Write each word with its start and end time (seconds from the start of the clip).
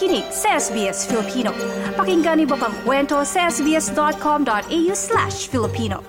nakikinig 0.00 0.32
sa 0.32 0.56
SBS 0.56 1.04
Filipino. 1.04 1.52
Pakinggan 1.92 2.40
niyo 2.40 2.56
pang 2.56 2.72
kwento 2.88 3.20
sa 3.20 3.52
sbs.com.au 3.52 4.92
slash 4.96 5.52
Filipino. 5.52 6.00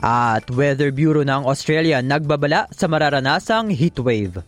At 0.06 0.46
Weather 0.54 0.94
Bureau 0.94 1.26
ng 1.26 1.50
Australia 1.50 1.98
nagbabala 1.98 2.70
sa 2.70 2.86
mararanasang 2.86 3.74
heatwave. 3.74 4.46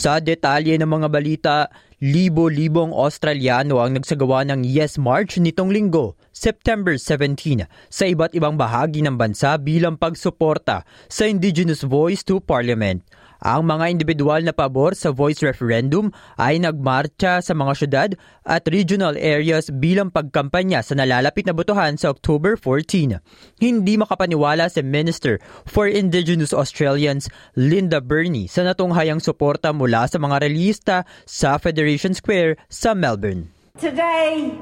Sa 0.00 0.16
detalye 0.16 0.80
ng 0.80 0.88
mga 0.88 1.08
balita, 1.12 1.68
libo-libong 2.00 2.88
Australiano 2.88 3.84
ang 3.84 4.00
nagsagawa 4.00 4.48
ng 4.48 4.64
Yes 4.64 4.96
March 4.96 5.36
nitong 5.36 5.68
linggo, 5.68 6.16
September 6.32 6.96
17, 6.96 7.68
sa 7.92 8.08
iba't 8.08 8.32
ibang 8.32 8.56
bahagi 8.56 9.04
ng 9.04 9.20
bansa 9.20 9.60
bilang 9.60 10.00
pagsuporta 10.00 10.88
sa 11.04 11.28
Indigenous 11.28 11.84
Voice 11.84 12.24
to 12.24 12.40
Parliament. 12.40 13.04
Ang 13.40 13.72
mga 13.72 13.88
individual 13.88 14.44
na 14.44 14.52
pabor 14.52 14.92
sa 14.92 15.16
voice 15.16 15.40
referendum 15.40 16.12
ay 16.36 16.60
nagmarcha 16.60 17.40
sa 17.40 17.56
mga 17.56 17.72
syudad 17.72 18.10
at 18.44 18.68
regional 18.68 19.16
areas 19.16 19.72
bilang 19.72 20.12
pagkampanya 20.12 20.84
sa 20.84 20.92
nalalapit 20.92 21.48
na 21.48 21.56
botohan 21.56 21.96
sa 21.96 22.12
October 22.12 22.60
14. 22.60 23.16
Hindi 23.56 23.96
makapaniwala 23.96 24.68
si 24.68 24.84
Minister 24.84 25.40
for 25.64 25.88
Indigenous 25.88 26.52
Australians 26.52 27.32
Linda 27.56 28.04
Burney 28.04 28.44
sa 28.44 28.60
natunghayang 28.60 29.24
suporta 29.24 29.72
mula 29.72 30.04
sa 30.04 30.20
mga 30.20 30.44
relista 30.44 31.08
sa 31.24 31.56
Federation 31.56 32.12
Square 32.12 32.60
sa 32.68 32.92
Melbourne. 32.92 33.48
Today, 33.80 34.52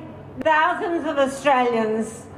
thousands 0.46 1.02
of 1.02 1.18
Australians 1.18 2.30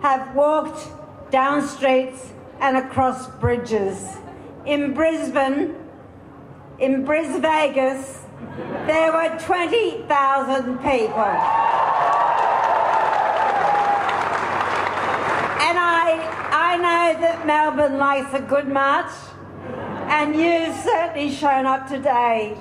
have 0.00 0.32
walked 0.32 0.88
down 1.28 1.60
streets 1.60 2.32
and 2.64 2.80
across 2.80 3.28
bridges. 3.44 4.16
In 4.64 4.94
Brisbane, 4.94 5.81
in 6.82 7.06
Brisbane, 7.06 7.46
Vegas, 7.46 8.18
there 8.90 9.14
were 9.14 9.30
20,000 9.38 10.02
people. 10.82 11.30
And 15.62 15.78
I, 15.78 16.18
I 16.50 16.70
know 16.82 17.04
that 17.22 17.46
Melbourne 17.46 18.02
likes 18.02 18.34
a 18.34 18.42
good 18.42 18.66
march, 18.66 19.14
and 20.10 20.34
you've 20.34 20.74
certainly 20.82 21.30
shown 21.30 21.70
up 21.70 21.86
today. 21.86 22.58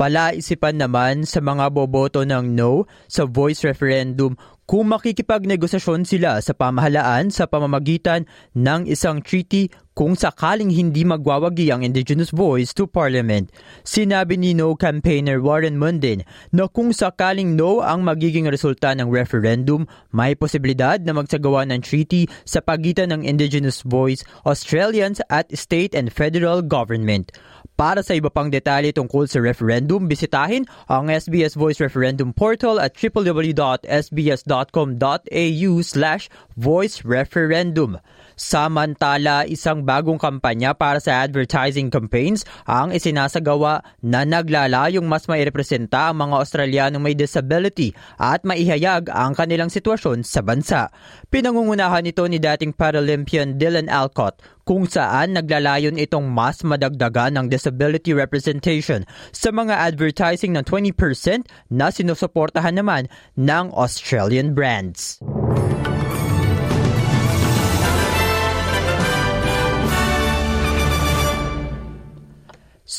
Palaisipan 0.00 0.80
naman 0.80 1.28
sa 1.28 1.44
mga 1.44 1.68
boboto 1.68 2.24
ng 2.24 2.56
no 2.56 2.88
sa 3.06 3.28
voice 3.28 3.62
referendum 3.68 4.34
kung 4.64 4.88
makikipagnegosasyon 4.88 6.08
sila 6.08 6.40
sa 6.40 6.56
pamahalaan 6.56 7.28
sa 7.28 7.44
pamamagitan 7.44 8.24
ng 8.56 8.88
isang 8.88 9.20
treaty 9.20 9.68
kung 9.92 10.16
sakaling 10.16 10.72
hindi 10.72 11.04
magwawagi 11.04 11.68
ang 11.68 11.84
Indigenous 11.84 12.32
voice 12.32 12.72
to 12.72 12.88
Parliament. 12.88 13.52
Sinabi 13.84 14.40
ni 14.40 14.56
No 14.56 14.76
campaigner 14.76 15.40
Warren 15.40 15.76
Mundin 15.76 16.24
na 16.52 16.68
kung 16.68 16.96
sakaling 16.96 17.56
no 17.56 17.84
ang 17.84 18.04
magiging 18.04 18.48
resulta 18.48 18.96
ng 18.96 19.12
referendum, 19.12 19.84
may 20.12 20.32
posibilidad 20.32 21.00
na 21.00 21.12
magsagawa 21.12 21.68
ng 21.68 21.84
treaty 21.84 22.28
sa 22.48 22.64
pagitan 22.64 23.12
ng 23.12 23.22
Indigenous 23.24 23.84
voice 23.84 24.24
Australians 24.48 25.20
at 25.28 25.48
state 25.52 25.92
and 25.92 26.12
federal 26.12 26.64
government. 26.64 27.32
Para 27.72 28.04
sa 28.04 28.12
iba 28.12 28.28
pang 28.28 28.52
detalye 28.52 28.92
tungkol 28.92 29.24
sa 29.24 29.40
referendum, 29.40 30.04
bisitahin 30.04 30.68
ang 30.92 31.08
SBS 31.08 31.56
Voice 31.56 31.80
Referendum 31.80 32.36
portal 32.36 32.76
at 32.76 32.92
www.sbs.com.au 32.92 35.72
slash 35.80 36.28
voice 36.54 37.00
referendum. 37.02 37.96
Samantala, 38.42 39.46
isang 39.46 39.86
bagong 39.86 40.18
kampanya 40.18 40.74
para 40.74 40.98
sa 40.98 41.22
advertising 41.22 41.94
campaigns 41.94 42.42
ang 42.66 42.90
isinasagawa 42.90 43.86
na 44.02 44.26
naglalayong 44.26 45.06
mas 45.06 45.30
mairepresenta 45.30 46.10
ang 46.10 46.26
mga 46.26 46.42
Australianong 46.42 46.98
may 46.98 47.14
disability 47.14 47.94
at 48.18 48.42
maihayag 48.42 49.06
ang 49.14 49.38
kanilang 49.38 49.70
sitwasyon 49.70 50.26
sa 50.26 50.42
bansa. 50.42 50.90
Pinangungunahan 51.30 52.02
ito 52.02 52.26
ni 52.26 52.42
dating 52.42 52.74
Paralympian 52.74 53.62
Dylan 53.62 53.86
Alcott 53.86 54.42
kung 54.66 54.90
saan 54.90 55.38
naglalayon 55.38 55.94
itong 55.94 56.26
mas 56.26 56.66
madagdagan 56.66 57.38
ng 57.38 57.46
disability 57.46 58.10
representation 58.10 59.06
sa 59.30 59.54
mga 59.54 59.86
advertising 59.86 60.58
ng 60.58 60.66
20% 60.66 61.46
na 61.70 61.94
sinusuportahan 61.94 62.74
naman 62.74 63.06
ng 63.38 63.70
Australian 63.70 64.50
brands. 64.50 65.22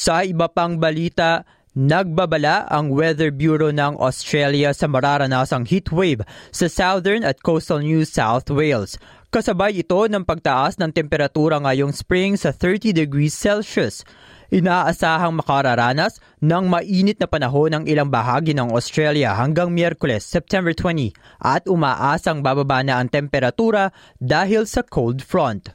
Sa 0.03 0.19
iba 0.28 0.52
pang 0.52 0.75
balita, 0.75 1.47
Nagbabala 1.74 2.69
ang 2.69 2.94
Weather 2.94 3.34
Bureau 3.34 3.74
ng 3.74 3.97
Australia 3.97 4.78
sa 4.78 4.86
mararanasang 4.86 5.66
heatwave 5.66 6.22
sa 6.53 6.69
southern 6.69 7.25
at 7.25 7.41
coastal 7.41 7.81
New 7.81 8.06
South 8.06 8.46
Wales. 8.53 9.02
Kasabay 9.34 9.81
ito 9.81 9.97
ng 10.06 10.22
pagtaas 10.22 10.78
ng 10.78 10.94
temperatura 10.94 11.58
ngayong 11.58 11.90
spring 11.90 12.38
sa 12.38 12.53
30 12.53 12.94
degrees 12.94 13.34
Celsius. 13.34 14.06
Inaasahang 14.53 15.34
makararanas 15.34 16.22
ng 16.46 16.70
mainit 16.70 17.18
na 17.18 17.25
panahon 17.25 17.74
ng 17.74 17.84
ilang 17.90 18.14
bahagi 18.14 18.53
ng 18.53 18.70
Australia 18.70 19.34
hanggang 19.34 19.74
Miyerkules, 19.74 20.22
September 20.22 20.78
20 20.78 21.09
at 21.41 21.66
umaasang 21.66 22.46
bababa 22.46 22.85
na 22.85 23.02
ang 23.02 23.09
temperatura 23.09 23.90
dahil 24.22 24.70
sa 24.70 24.85
cold 24.85 25.25
front. 25.25 25.74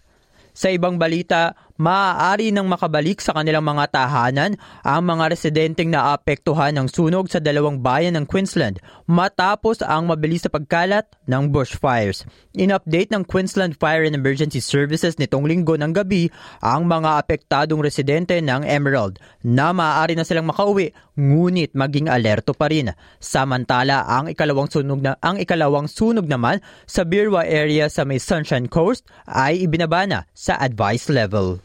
Sa 0.58 0.74
ibang 0.74 0.98
balita, 0.98 1.54
maaari 1.78 2.50
nang 2.50 2.66
makabalik 2.66 3.22
sa 3.22 3.38
kanilang 3.38 3.62
mga 3.62 3.94
tahanan 3.94 4.58
ang 4.82 5.02
mga 5.06 5.30
residenteng 5.30 5.94
naapektuhan 5.94 6.74
ng 6.74 6.90
sunog 6.90 7.30
sa 7.30 7.38
dalawang 7.38 7.78
bayan 7.78 8.18
ng 8.18 8.26
Queensland 8.26 8.82
matapos 9.06 9.78
ang 9.86 10.10
mabilis 10.10 10.42
na 10.42 10.50
pagkalat 10.50 11.06
ng 11.30 11.54
bushfires. 11.54 12.26
In-update 12.58 13.14
ng 13.14 13.22
Queensland 13.22 13.78
Fire 13.78 14.02
and 14.02 14.18
Emergency 14.18 14.58
Services 14.58 15.22
nitong 15.22 15.46
linggo 15.46 15.78
ng 15.78 15.94
gabi 15.94 16.26
ang 16.58 16.90
mga 16.90 17.22
apektadong 17.22 17.78
residente 17.78 18.34
ng 18.42 18.66
Emerald 18.66 19.22
na 19.46 19.70
maaari 19.70 20.18
na 20.18 20.26
silang 20.26 20.50
makauwi 20.50 20.90
ngunit 21.14 21.78
maging 21.78 22.10
alerto 22.10 22.58
pa 22.58 22.66
rin. 22.66 22.90
Samantala, 23.22 24.02
ang 24.02 24.26
ikalawang 24.26 24.66
sunog 24.66 24.98
na 24.98 25.14
ang 25.22 25.38
ikalawang 25.38 25.86
sunog 25.86 26.26
naman 26.26 26.58
sa 26.90 27.06
Birwa 27.06 27.46
area 27.46 27.86
sa 27.86 28.02
may 28.02 28.18
Sunshine 28.18 28.66
Coast 28.66 29.06
ay 29.30 29.62
ibinaba 29.62 30.02
na 30.10 30.26
sa 30.34 30.58
advice 30.58 31.06
level. 31.06 31.62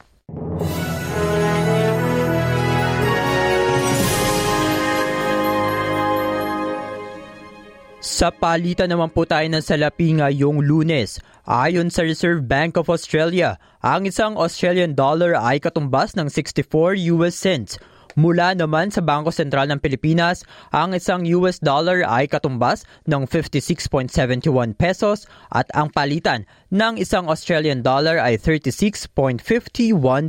Sa 8.23 8.31
palitan 8.31 8.87
naman 8.87 9.11
po 9.11 9.27
tayo 9.27 9.43
ng 9.51 9.59
salapi 9.59 10.15
ngayong 10.15 10.63
lunes. 10.63 11.19
Ayon 11.43 11.91
sa 11.91 12.07
Reserve 12.07 12.39
Bank 12.39 12.79
of 12.79 12.87
Australia, 12.87 13.59
ang 13.83 14.07
isang 14.07 14.39
Australian 14.39 14.95
dollar 14.95 15.35
ay 15.35 15.59
katumbas 15.59 16.15
ng 16.15 16.31
64 16.31 17.03
US 17.11 17.35
cents 17.35 17.75
Mula 18.13 18.53
naman 18.53 18.93
sa 18.93 19.01
Bangko 19.01 19.33
Sentral 19.33 19.65
ng 19.73 19.81
Pilipinas, 19.81 20.45
ang 20.69 20.93
isang 20.93 21.25
US 21.33 21.57
dollar 21.57 22.05
ay 22.05 22.29
katumbas 22.29 22.85
ng 23.09 23.25
56.71 23.25 24.77
pesos 24.77 25.25
at 25.49 25.65
ang 25.73 25.89
palitan 25.89 26.45
ng 26.69 27.01
isang 27.01 27.25
Australian 27.25 27.81
dollar 27.81 28.21
ay 28.21 28.37
36.51 28.37 29.41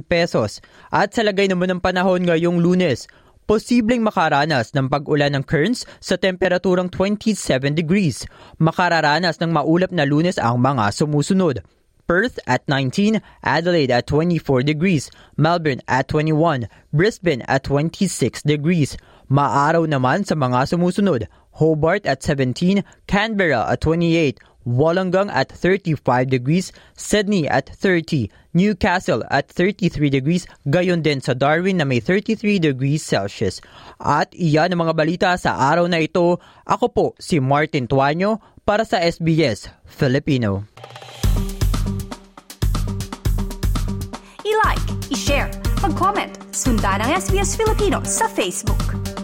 pesos. 0.08 0.64
At 0.88 1.12
sa 1.12 1.28
lagay 1.28 1.52
naman 1.52 1.76
ng 1.76 1.80
panahon 1.84 2.24
ngayong 2.24 2.56
lunes, 2.64 3.04
posibleng 3.44 4.00
makaranas 4.04 4.72
ng 4.72 4.88
pag-ulan 4.88 5.36
ng 5.36 5.44
currents 5.44 5.84
sa 6.00 6.16
temperaturang 6.16 6.88
27 6.88 7.72
degrees. 7.76 8.24
Makararanas 8.56 9.40
ng 9.40 9.52
maulap 9.52 9.92
na 9.92 10.08
lunes 10.08 10.40
ang 10.40 10.60
mga 10.60 10.92
sumusunod. 10.92 11.60
Perth 12.04 12.36
at 12.44 12.60
19, 12.68 13.20
Adelaide 13.40 13.88
at 13.88 14.04
24 14.06 14.60
degrees, 14.60 15.08
Melbourne 15.40 15.80
at 15.88 16.08
21, 16.08 16.68
Brisbane 16.92 17.40
at 17.48 17.64
26 17.64 18.44
degrees. 18.44 19.00
Maaraw 19.32 19.88
naman 19.88 20.20
sa 20.28 20.36
mga 20.36 20.68
sumusunod, 20.68 21.32
Hobart 21.56 22.04
at 22.04 22.20
17, 22.20 22.84
Canberra 23.08 23.64
at 23.72 23.80
28, 23.80 24.36
Wollongong 24.64 25.28
at 25.28 25.52
35 25.52 26.00
degrees, 26.28 26.72
Sydney 26.96 27.48
at 27.48 27.68
30, 27.68 28.32
Newcastle 28.56 29.22
at 29.30 29.48
33 29.52 30.08
degrees, 30.08 30.48
gayon 30.68 31.04
din 31.04 31.20
sa 31.20 31.36
Darwin 31.36 31.78
na 31.80 31.86
may 31.86 32.00
33 32.00 32.58
degrees 32.58 33.04
Celsius. 33.04 33.60
At 34.00 34.32
iyan 34.32 34.72
ang 34.72 34.88
mga 34.88 34.94
balita 34.96 35.28
sa 35.36 35.56
araw 35.72 35.84
na 35.88 36.00
ito. 36.00 36.40
Ako 36.64 36.86
po 36.90 37.06
si 37.20 37.38
Martin 37.38 37.84
Tuanyo 37.84 38.40
para 38.64 38.88
sa 38.88 39.00
SBS 39.00 39.68
Filipino. 39.84 40.64
I-like, 44.44 44.86
i-share, 45.12 45.48
mag-comment, 45.84 46.32
sundan 46.52 47.04
ang 47.04 47.10
SBS 47.16 47.56
Filipino 47.56 48.00
sa 48.04 48.28
Facebook. 48.28 49.23